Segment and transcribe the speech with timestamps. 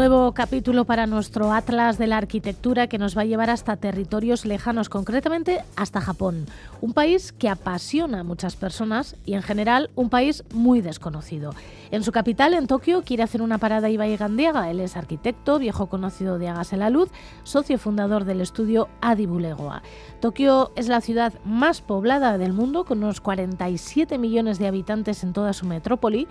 [0.00, 4.46] Nuevo capítulo para nuestro Atlas de la Arquitectura que nos va a llevar hasta territorios
[4.46, 6.46] lejanos, concretamente hasta Japón,
[6.80, 11.52] un país que apasiona a muchas personas y en general un país muy desconocido.
[11.90, 14.70] En su capital, en Tokio, quiere hacer una parada Ibai Gandiaga.
[14.70, 17.10] Él es arquitecto, viejo conocido de Hágase la Luz,
[17.42, 19.82] socio fundador del estudio Adibulegoa.
[20.20, 25.34] Tokio es la ciudad más poblada del mundo, con unos 47 millones de habitantes en
[25.34, 26.26] toda su metrópoli,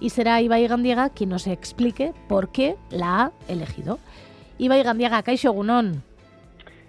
[0.00, 3.98] y será Ibai Gandiaga quien nos explique por qué la ha elegido.
[4.58, 6.02] Ibai Gandiaga, kaixo egunon.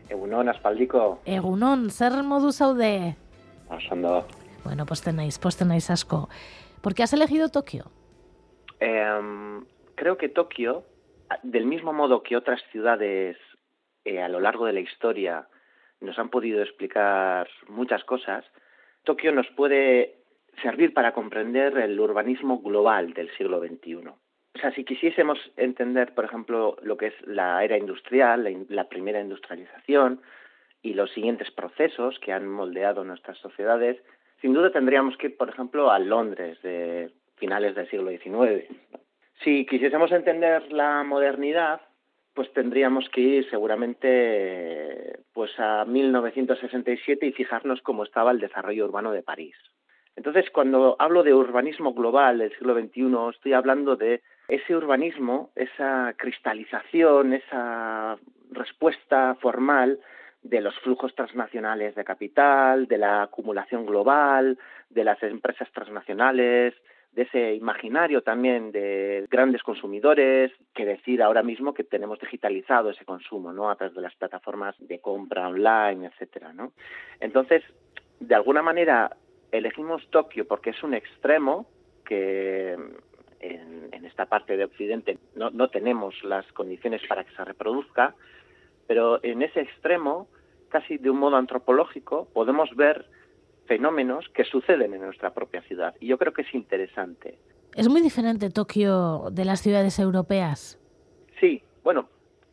[0.10, 1.20] Egunon, aspaldiko.
[1.26, 3.16] Egunon, zer modu zaude?
[3.70, 4.26] Oso
[4.64, 6.30] Bueno, pues tenéis, pues tenéis asco.
[6.82, 7.86] ¿Por qué has elegido Tokio?
[8.80, 9.62] Eh,
[9.96, 10.84] creo que Tokio,
[11.44, 13.38] del mismo modo que otras ciudades
[14.04, 15.48] eh, a lo largo de la historia
[16.02, 18.46] nos han podido explicar muchas cosas,
[19.04, 20.18] Tokio nos puede
[20.62, 24.12] servir para comprender el urbanismo global del siglo XXI.
[24.56, 29.20] O sea, si quisiésemos entender, por ejemplo, lo que es la era industrial, la, primera
[29.20, 30.22] industrialización
[30.82, 34.02] y los siguientes procesos que han moldeado nuestras sociedades,
[34.42, 38.66] sin duda tendríamos que ir, por ejemplo, a Londres de finales del siglo XIX.
[39.44, 41.82] Si quisiésemos entender la modernidad,
[42.34, 49.12] pues tendríamos que ir seguramente pues a 1967 y fijarnos cómo estaba el desarrollo urbano
[49.12, 49.56] de París.
[50.16, 56.14] Entonces, cuando hablo de urbanismo global del siglo XXI, estoy hablando de ese urbanismo, esa
[56.18, 58.18] cristalización, esa
[58.52, 60.00] respuesta formal
[60.42, 64.58] de los flujos transnacionales de capital, de la acumulación global,
[64.90, 66.76] de las empresas transnacionales,
[67.14, 73.06] de ese imaginario también de grandes consumidores, que decir ahora mismo que tenemos digitalizado ese
[73.06, 73.70] consumo, ¿no?
[73.70, 76.74] A través de las plataformas de compra online, etcétera, ¿no?
[77.20, 77.64] Entonces,
[78.20, 79.16] de alguna manera
[79.58, 81.68] elegimos Tokio porque es un extremo
[82.06, 82.74] que
[83.40, 88.16] en, en esta parte de Occidente no, no tenemos las condiciones para que se reproduzca,
[88.88, 90.28] pero en ese extremo,
[90.70, 93.06] casi de un modo antropológico, podemos ver
[93.66, 95.96] fenómenos que suceden en nuestra propia ciudad.
[96.00, 97.38] Y yo creo que es interesante.
[97.76, 100.80] ¿Es muy diferente Tokio de las ciudades europeas?
[101.40, 102.08] Sí, bueno,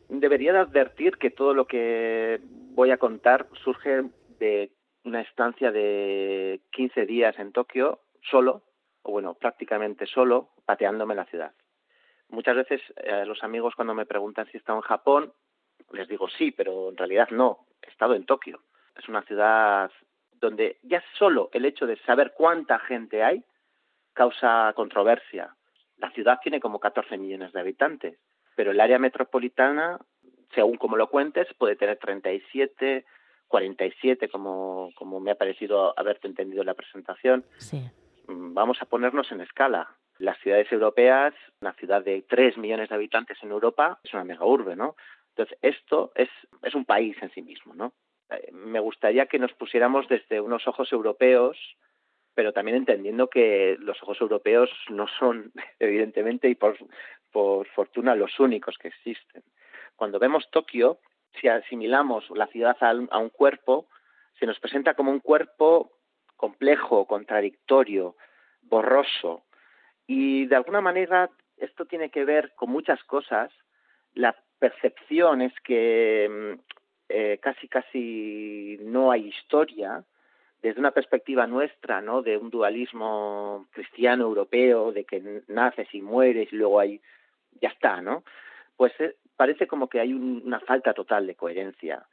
[0.09, 2.41] debería de advertir que todo lo que
[2.73, 4.03] voy a contar surge
[4.39, 4.71] de
[5.03, 8.63] una estancia de 15 días en Tokio solo,
[9.01, 11.53] o bueno, prácticamente solo, pateándome la ciudad.
[12.29, 15.33] Muchas veces eh, los amigos cuando me preguntan si he estado en Japón,
[15.91, 18.61] les digo sí, pero en realidad no, he estado en Tokio.
[18.97, 19.91] Es una ciudad
[20.31, 23.43] donde ya solo el hecho de saber cuánta gente hay
[24.13, 25.55] causa controversia.
[25.97, 28.19] La ciudad tiene como 14 millones de habitantes,
[28.55, 29.99] pero el área metropolitana,
[30.53, 33.05] según como lo cuentes, puede tener 37,
[33.53, 37.45] 47, como, como me ha parecido haberte entendido en la presentación.
[37.57, 37.83] Sí.
[38.27, 39.95] Vamos a ponernos en escala.
[40.17, 44.43] Las ciudades europeas, una ciudad de 3 millones de habitantes en Europa, es una mega
[44.43, 44.95] urbe, ¿no?
[45.29, 46.29] Entonces, esto es,
[46.63, 47.93] es un país en sí mismo, ¿no?
[48.51, 51.55] me gustaría que nos pusiéramos desde unos ojos europeos,
[52.33, 56.75] pero también entendiendo que los ojos europeos no son, evidentemente, y por,
[57.31, 59.43] por fortuna, los únicos que existen.
[59.95, 60.97] Cuando vemos Tokio,
[61.39, 63.87] si asimilamos la ciudad a un, cuerpo,
[64.39, 65.91] se nos presenta como un cuerpo
[66.35, 68.15] complejo, contradictorio,
[68.61, 69.43] borroso.
[70.07, 73.51] Y de alguna manera esto tiene que ver con muchas cosas.
[74.13, 76.57] La percepción es que
[77.09, 80.03] eh, casi casi no hay historia
[80.61, 82.21] desde una perspectiva nuestra, ¿no?
[82.21, 87.01] De un dualismo cristiano europeo, de que naces y mueres y luego hay
[87.61, 88.23] ya está, ¿no?
[88.77, 92.05] Pues eh, parece como que hay un, una falta total de coherencia.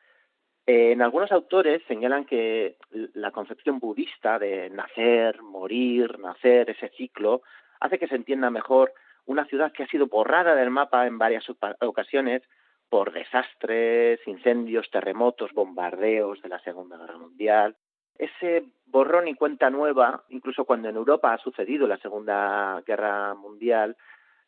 [0.67, 2.77] Eh, en algunos autores señalan que
[3.15, 7.43] la concepción budista de nacer, morir, nacer, ese ciclo,
[7.81, 8.93] hace que se entienda mejor
[9.27, 11.45] una ciudad que ha sido borrada del mapa en varias
[11.81, 12.43] ocasiones
[12.89, 17.77] por desastres, incendios, terremotos, bombardeos de la Segunda Guerra Mundial.
[18.19, 23.97] Ese borrón y cuenta nueva, incluso cuando en Europa ha sucedido la Segunda Guerra Mundial,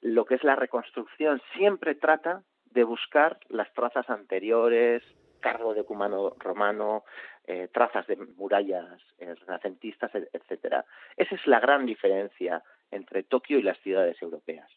[0.00, 5.02] lo que es la reconstrucción siempre trata de buscar las trazas anteriores,
[5.40, 7.04] cargo de cumano romano,
[7.46, 10.84] eh, trazas de murallas eh, renacentistas, etcétera.
[11.16, 14.69] Esa es la gran diferencia entre Tokio y las ciudades europeas.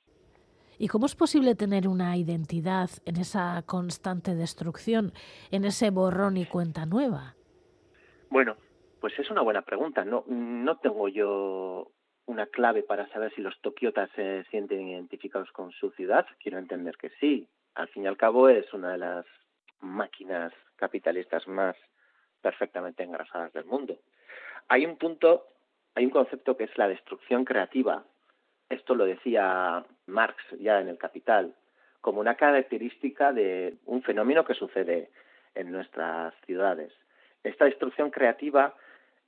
[0.78, 5.14] ¿Y cómo es posible tener una identidad en esa constante destrucción,
[5.52, 7.36] en ese borrón y cuenta nueva?
[8.30, 8.58] Bueno,
[9.00, 10.04] pues es una buena pregunta.
[10.04, 11.92] No, no tengo yo
[12.26, 16.26] una clave para saber si los tokiotas se sienten identificados con su ciudad.
[16.42, 17.48] Quiero entender que sí.
[17.76, 19.26] Al fin y al cabo es una de las
[19.82, 21.76] máquinas capitalistas más
[22.42, 23.98] perfectamente engrasadas del mundo.
[24.68, 25.48] Hay un punto,
[25.94, 28.04] hay un concepto que es la destrucción creativa,
[28.70, 31.54] esto lo decía Marx ya en el Capital,
[32.02, 35.10] como una característica de un fenómeno que sucede
[35.54, 36.92] en nuestras ciudades.
[37.44, 38.74] Esta destrucción creativa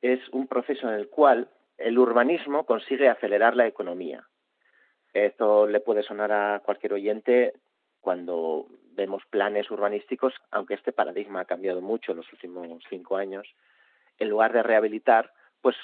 [0.01, 4.27] es un proceso en el cual el urbanismo consigue acelerar la economía.
[5.13, 7.53] Esto le puede sonar a cualquier oyente
[8.01, 13.47] cuando vemos planes urbanísticos, aunque este paradigma ha cambiado mucho en los últimos cinco años.
[14.17, 15.75] En lugar de rehabilitar, pues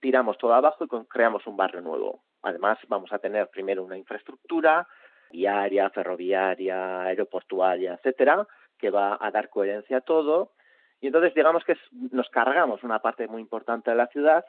[0.00, 2.22] tiramos todo abajo y creamos un barrio nuevo.
[2.42, 4.86] Además, vamos a tener primero una infraestructura
[5.30, 8.46] viaria, ferroviaria, aeroportuaria, etcétera,
[8.78, 10.52] que va a dar coherencia a todo.
[11.00, 11.76] Y entonces, digamos que
[12.10, 14.44] nos cargamos una parte muy importante de la ciudad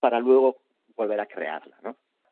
[0.00, 0.56] para luego
[0.96, 1.76] volver a crearla.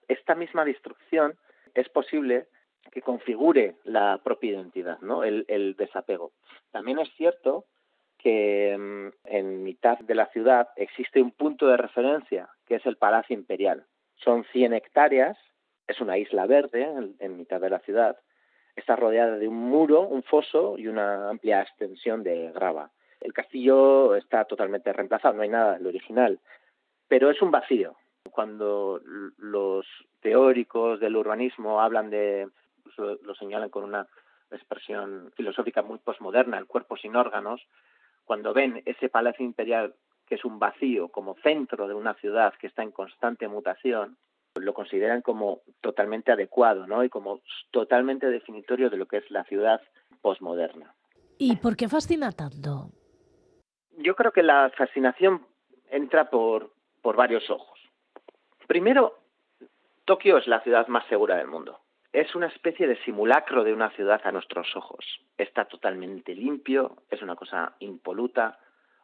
[0.08, 1.36] Esta misma destrucción
[1.74, 2.48] es posible
[2.90, 5.24] que configure la propia identidad, ¿no?
[5.24, 6.32] el, desapego.
[6.70, 7.64] También es cierto
[8.18, 12.96] que mm, en mitad de la ciudad existe un punto de referencia, que es el
[12.96, 13.84] Palacio Imperial.
[14.16, 15.36] Son 100 hectáreas,
[15.86, 18.16] es una isla verde en, en, mitad de la ciudad,
[18.76, 22.90] está rodeada de un muro, un foso y una amplia extensión de grava.
[23.20, 26.38] El castillo está totalmente reemplazado, no hay nada del original,
[27.08, 27.96] pero es un vacío.
[28.30, 29.00] Cuando
[29.38, 29.86] los
[30.20, 32.48] teóricos del urbanismo hablan de,
[32.98, 34.06] lo señalan con una
[34.50, 37.60] expresión filosófica muy posmoderna, el cuerpo sin órganos,
[38.24, 39.94] cuando ven ese palacio imperial
[40.26, 44.16] que es un vacío como centro de una ciudad que está en constante mutación,
[44.54, 47.04] lo consideran como totalmente adecuado, ¿no?
[47.04, 49.80] Y como totalmente definitorio de lo que es la ciudad
[50.22, 50.94] posmoderna.
[51.38, 52.90] ¿Y por qué fascina tanto?
[53.98, 55.46] Yo creo que la fascinación
[55.90, 57.78] entra por, por varios ojos.
[58.66, 59.18] Primero,
[60.04, 61.80] Tokio es la ciudad más segura del mundo.
[62.14, 65.04] Es una especie de simulacro de una ciudad a nuestros ojos.
[65.36, 68.60] Está totalmente limpio, es una cosa impoluta,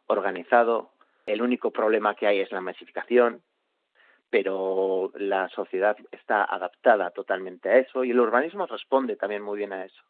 [0.07, 0.93] organizado.
[1.25, 3.41] El único problema que hay es la masificación,
[4.29, 9.73] pero la sociedad está adaptada totalmente a eso y el urbanismo responde también muy bien
[9.73, 10.01] a eso.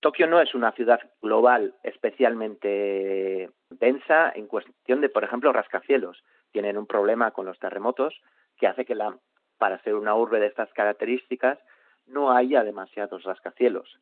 [0.00, 6.24] Tokio no es una ciudad global especialmente densa en cuestión de, por ejemplo, rascacielos.
[6.52, 8.18] Tienen un problema con los terremotos
[8.56, 9.14] que hace que la,
[9.58, 11.58] para ser una urbe de estas características
[12.06, 13.98] no haya demasiados rascacielos.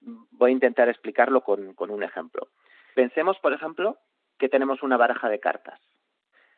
[0.00, 2.48] Voy a intentar explicarlo con, con un ejemplo.
[2.94, 3.98] Pensemos, por ejemplo,
[4.38, 5.80] que tenemos una baraja de cartas.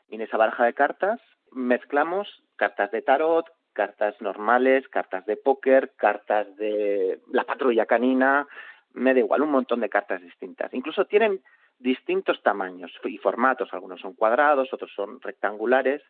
[0.08, 1.20] Y en esa baraja de cartas
[1.52, 8.46] mezclamos cartas de tarot, cartas normales, cartas de póker, cartas de la patrulla canina,
[8.92, 10.74] me da igual, un montón de cartas distintas.
[10.74, 11.40] Incluso tienen
[11.78, 16.02] distintos tamaños y formatos, algunos son cuadrados, otros son rectangulares,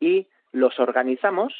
[0.00, 1.52] y los organizamos,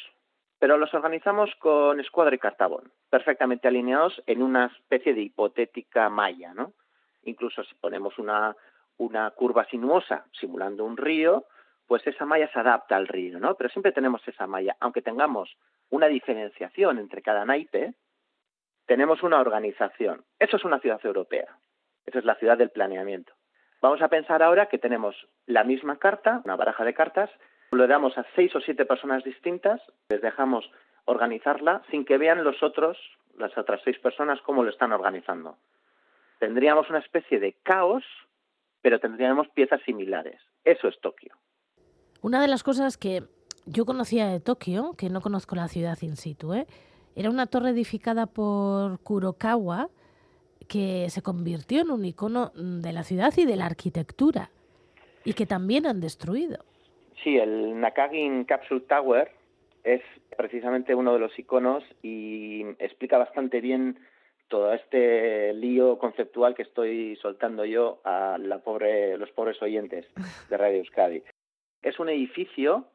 [0.65, 6.55] pero los organizamos con escuadra y cartabón, perfectamente alineados en una especie de hipotética malla,
[6.55, 6.73] ¿no?
[7.21, 8.55] Incluso si ponemos una,
[8.97, 11.45] una curva sinuosa simulando un río,
[11.85, 13.53] pues esa malla se adapta al río, ¿no?
[13.53, 15.55] Pero siempre tenemos esa malla, aunque tengamos
[15.91, 17.93] una diferenciación entre cada naipe,
[18.87, 20.25] tenemos una organización.
[20.39, 21.59] Eso es una ciudad europea.
[22.07, 23.33] Esa es la ciudad del planeamiento.
[23.83, 25.15] Vamos a pensar ahora que tenemos
[25.45, 27.29] la misma carta, una baraja de cartas,
[27.75, 30.65] lo damos a seis o siete personas distintas, les dejamos
[31.05, 32.97] organizarla sin que vean los otros,
[33.37, 35.57] las otras seis personas, cómo lo están organizando.
[36.39, 38.03] Tendríamos una especie de caos,
[38.81, 40.41] pero tendríamos piezas similares.
[40.63, 41.33] Eso es Tokio.
[42.21, 43.23] Una de las cosas que
[43.65, 46.67] yo conocía de Tokio, que no conozco la ciudad in situ, ¿eh?
[47.15, 49.89] era una torre edificada por Kurokawa
[50.67, 54.49] que se convirtió en un icono de la ciudad y de la arquitectura
[55.23, 56.65] y que también han destruido.
[57.23, 59.31] Sí, el Nakagin Capsule Tower
[59.83, 60.01] es
[60.37, 63.99] precisamente uno de los iconos y explica bastante bien
[64.47, 70.05] todo este lío conceptual que estoy soltando yo a la pobre, los pobres oyentes
[70.49, 71.23] de Radio Euskadi.
[71.81, 72.87] Es un edificio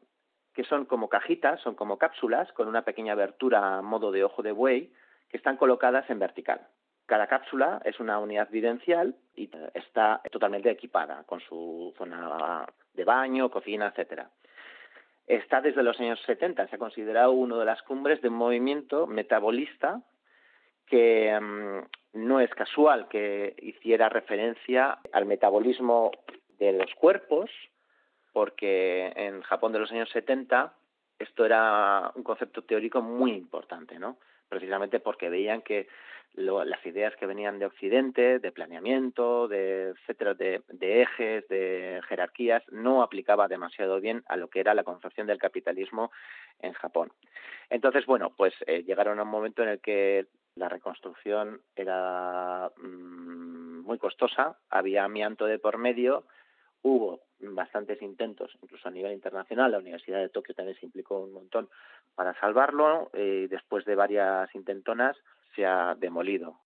[0.53, 4.41] que son como cajitas, son como cápsulas con una pequeña abertura a modo de ojo
[4.41, 4.91] de buey
[5.29, 6.67] que están colocadas en vertical.
[7.05, 13.49] Cada cápsula es una unidad vivencial y está totalmente equipada con su zona de baño,
[13.49, 14.29] cocina, etcétera.
[15.27, 19.07] Está desde los años 70, se ha considerado uno de las cumbres de un movimiento
[19.07, 20.01] metabolista
[20.87, 26.11] que um, no es casual que hiciera referencia al metabolismo
[26.59, 27.49] de los cuerpos,
[28.33, 30.73] porque en Japón de los años 70
[31.17, 34.17] esto era un concepto teórico muy importante, ¿no?
[34.51, 35.87] Precisamente porque veían que
[36.35, 40.61] las ideas que venían de Occidente, de planeamiento, de etcétera, de,
[41.01, 46.11] ejes, de jerarquías, no aplicaba demasiado bien a lo que era la concepción del capitalismo
[46.59, 47.13] en Japón.
[47.69, 53.83] Entonces, bueno, pues eh, llegaron a un momento en el que la reconstrucción era mmm,
[53.85, 56.25] muy costosa, había amianto de por medio,
[56.83, 59.71] hubo bastantes intentos, incluso a nivel internacional.
[59.71, 61.69] La Universidad de Tokio también se implicó un montón
[62.15, 63.09] para salvarlo.
[63.13, 65.17] eh, después de varias intentonas
[65.55, 66.57] se ha demolido.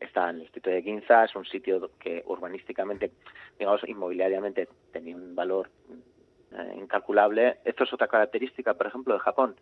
[0.00, 3.12] está en el distrito de Ginza, es un sitio que urbanísticamente,
[3.58, 5.70] digamos, inmobiliariamente tenía un valor
[6.52, 7.58] eh, incalculable.
[7.64, 9.56] Esto es otra característica, por ejemplo, de Japón.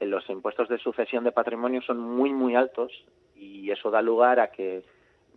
[0.00, 2.90] Los impuestos de sucesión de patrimonio son muy, muy altos
[3.34, 4.82] y eso da lugar a que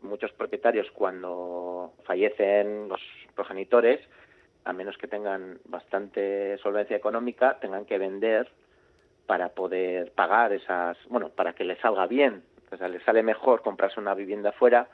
[0.04, 3.02] muchos propietarios, cuando fallecen los
[3.36, 4.00] progenitores,
[4.66, 8.50] a menos que tengan bastante solvencia económica, tengan que vender
[9.26, 12.44] para poder pagar esas, bueno, para que les salga bien.
[12.72, 14.90] O sea, les sale mejor comprarse una vivienda fuera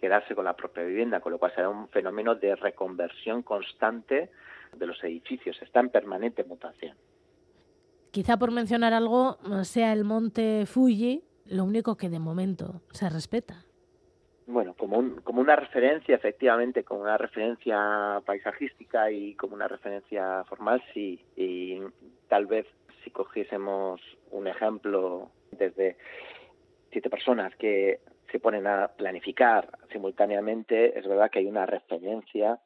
[0.00, 4.30] quedarse con la propia vivienda, con lo cual será un fenómeno de reconversión constante
[4.76, 6.96] de los edificios, está en permanente mutación.
[8.10, 13.65] Quizá por mencionar algo, sea el monte Fuji lo único que de momento se respeta.
[14.46, 20.82] Bueno, como, como una referencia, efectivamente, como una referencia paisajística y como una referencia formal,
[20.94, 21.20] sí.
[21.36, 21.80] Y
[22.28, 22.66] tal vez
[23.02, 24.00] si cogiésemos
[24.30, 25.96] un ejemplo desde
[26.92, 28.00] siete personas que
[28.30, 32.60] se ponen a planificar simultáneamente, es verdad que hay una referencia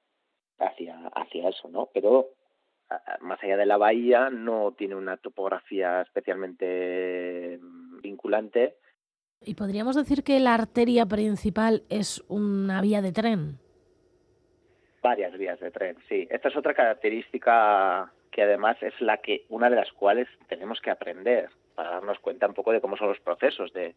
[0.59, 1.89] hacia, hacia eso, ¿no?
[1.95, 2.29] Pero
[3.21, 7.59] más allá de la bahía no tiene una topografía especialmente
[8.03, 8.77] vinculante.
[9.43, 13.59] ¿Y podríamos decir que la arteria principal es una vía de tren?
[15.03, 16.29] Varias vías de tren, sí.
[16.31, 20.91] Esta es otra característica que además es la que una de las cuales tenemos que
[20.91, 23.95] aprender para darnos cuenta un poco de cómo son los procesos de,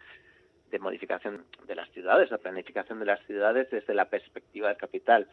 [0.71, 5.27] de modificación de las ciudades, la planificación de las ciudades desde la perspectiva del capital.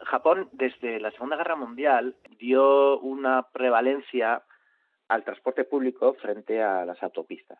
[0.00, 4.42] Japón, desde la Segunda Guerra Mundial, dio una prevalencia
[5.06, 7.58] al transporte público frente a las autopistas.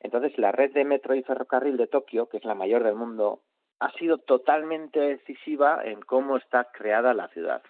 [0.00, 3.40] Entonces, la red de metro y ferrocarril de Tokio, que es la mayor del mundo,
[3.78, 7.62] ha sido totalmente decisiva en cómo está creada la ciudad.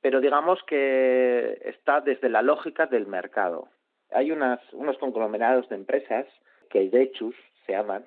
[0.00, 3.68] Pero digamos que está desde la lógica del mercado.
[4.10, 6.26] Hay unos conglomerados de empresas,
[6.70, 7.34] que Dechus
[7.66, 8.04] se llaman,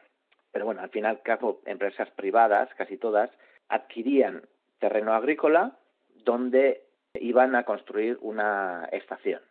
[0.52, 3.30] pero bueno, al final, caso, empresas privadas, casi todas,
[3.70, 4.44] adquirían
[4.80, 5.78] terreno agrícola
[6.24, 6.84] donde
[7.14, 9.42] iban a construir una estación,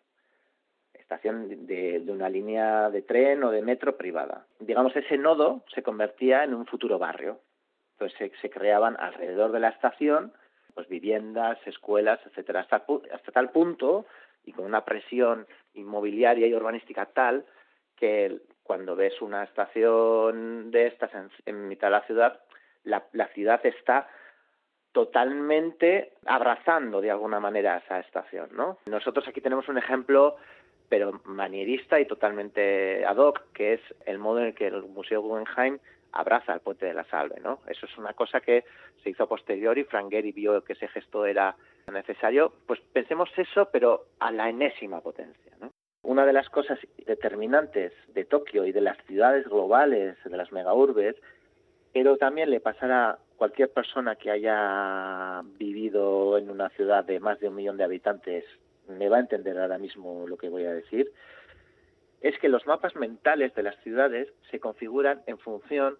[1.07, 4.45] estación de, una línea de tren o de metro privada.
[4.59, 7.39] Digamos, ese nodo se convertía en un futuro barrio.
[7.93, 10.33] Entonces se, creaban alrededor de la estación
[10.75, 12.85] pues viviendas, escuelas, etcétera, hasta,
[13.15, 14.05] hasta tal punto
[14.45, 17.47] y con una presión inmobiliaria y urbanística tal
[17.95, 21.11] que cuando ves una estación de estas
[21.47, 22.41] en, mitad de la ciudad,
[22.85, 24.07] la ciudad está
[24.97, 28.79] totalmente abrazando de alguna manera esa estación, ¿no?
[28.87, 30.37] Nosotros aquí tenemos un ejemplo
[30.89, 35.23] pero manierista y totalmente ad hoc, que es el modo en el que el Museo
[35.23, 35.79] Guggenheim
[36.13, 37.61] abraza el puente de la Salve, ¿no?
[37.69, 38.65] Eso es una cosa que
[39.03, 41.57] se hizo a posteriori, Frank Gehry vio que ese gesto era
[41.93, 45.71] necesario, pues pensemos eso, pero a la enésima potencia, ¿no?
[46.03, 51.17] Una de las cosas determinantes de Tokio y de las ciudades globales, de las megaurbes,
[51.93, 57.49] pero también le pasará cualquier persona que haya vivido en una ciudad de más de
[57.49, 58.45] un millón de habitantes
[58.89, 61.13] me va a entender ahora mismo lo que voy a decir,
[62.21, 65.97] es que los mapas mentales de las ciudades se configuran en función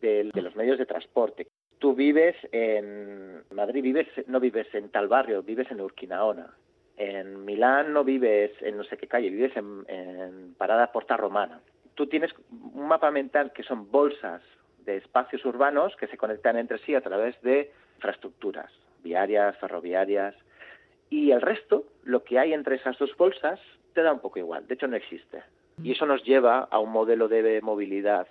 [0.00, 1.46] de, los medios de transporte.
[1.78, 6.54] Tú vives en Madrid, vives, no vives en tal barrio, vives en Urquinaona.
[6.96, 11.60] En Milán no vives en no sé qué calle, vives en, en Parada Porta Romana.
[11.94, 14.42] Tú tienes un mapa mental que son bolsas
[14.84, 20.34] de espacios urbanos que se conectan entre sí a través de infraestructuras viarias, ferroviarias,
[21.10, 23.60] y el resto, lo que hay entre esas dos bolsas,
[23.94, 25.42] te da un poco igual, de hecho no existe.
[25.82, 28.26] Y eso nos lleva a un modelo de movilidad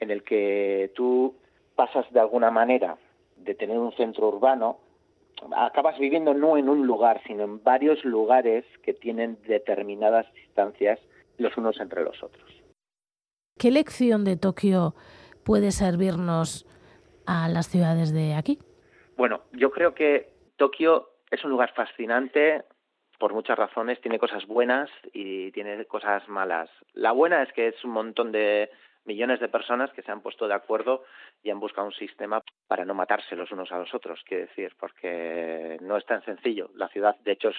[0.00, 1.34] en el que tú
[1.74, 2.98] pasas de alguna manera
[3.36, 4.78] de tener un centro urbano,
[5.56, 10.98] acabas viviendo no en un lugar, sino en varios lugares que tienen determinadas distancias
[11.36, 12.50] los unos entre los otros.
[13.56, 14.94] ¿Qué lección de Tokio
[15.44, 16.66] puede servirnos
[17.26, 18.58] a las ciudades de aquí?
[19.16, 22.64] Bueno, yo creo que Tokio es un lugar fascinante
[23.18, 26.70] por muchas razones, tiene cosas buenas y tiene cosas malas.
[26.92, 28.70] La buena es que es un montón de
[29.04, 31.02] millones de personas que se han puesto de acuerdo
[31.42, 34.74] y han buscado un sistema para no matarse los unos a los otros, quiero decir,
[34.78, 36.70] porque no es tan sencillo.
[36.74, 37.50] La ciudad, de hecho,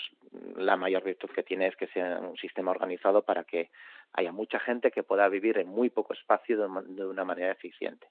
[0.56, 3.72] la mayor virtud que tiene es que sea un sistema organizado para que
[4.14, 8.08] haya mucha gente que pueda vivir en muy poco espacio de una manera eficiente.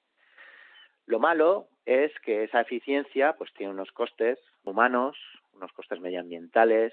[1.06, 5.16] Lo malo es que esa eficiencia pues tiene unos costes humanos,
[5.58, 6.92] unos costes medioambientales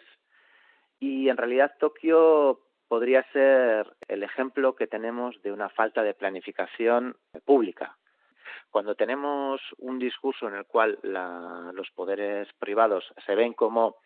[1.00, 7.16] y en realidad Tokio podría ser el ejemplo que tenemos de una falta de planificación
[7.46, 7.98] pública.
[8.70, 13.98] Cuando tenemos un discurso en el cual los poderes privados se ven como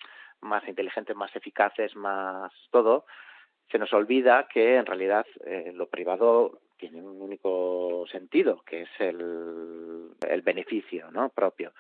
[0.42, 3.06] más inteligentes, más eficaces, más todo,
[3.72, 8.90] se nos olvida que en realidad eh, lo privado tiene un único sentido, que es
[9.00, 11.30] el, el beneficio ¿no?
[11.30, 11.74] propio.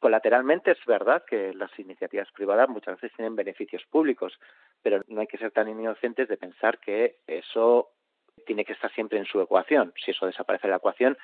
[0.00, 4.38] Colateralmente es verdad que las iniciativas privadas muchas veces tienen beneficios públicos,
[4.82, 7.90] pero no hay que ser tan inocentes de pensar que eso
[8.46, 9.92] tiene que estar siempre en su ecuación.
[10.02, 11.16] Si eso desaparece de la ecuación,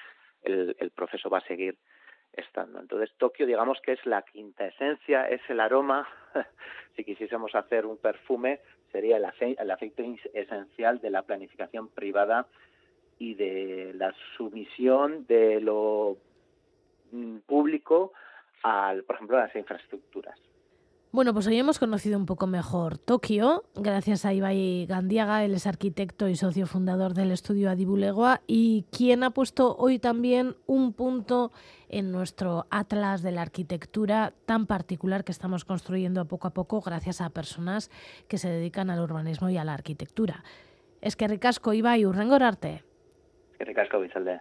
[0.43, 1.77] el, el proceso va a seguir
[2.35, 2.79] estando.
[2.81, 6.07] Entonces, Tokio, digamos que es la quinta esencia, es el aroma.
[6.97, 8.61] si quisiésemos hacer un perfume,
[8.93, 9.25] sería el,
[9.71, 12.47] aceite esencial de la planificación privada
[13.19, 16.19] y de la sumisión de lo
[17.13, 18.13] mm, público
[18.63, 20.39] al, por ejemplo, a las infraestructuras.
[21.17, 25.67] Bueno, pues hoy hemos conocido un poco mejor Tokio, gracias a Ibai Gandiaga, él es
[25.67, 31.53] arquitecto y socio fundador del estudio Adibulegua y quien ha puesto hoy también un punto
[31.89, 37.23] en nuestro atlas de la arquitectura tan particular que estamos construyendo poco a poco gracias
[37.23, 37.91] a personas
[38.29, 40.45] que se dedican al urbanismo y a la arquitectura.
[41.01, 42.85] Es que ricasco Ibai, urrengorarte.
[43.53, 44.41] Es que ricasco, Vicente.